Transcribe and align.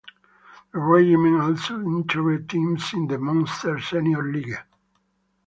The 0.73 0.79
regiment 0.79 1.39
also 1.39 1.75
entered 1.79 2.49
teams 2.49 2.91
in 2.91 3.05
the 3.05 3.19
Munster 3.19 3.79
Senior 3.79 4.23
League. 4.31 4.57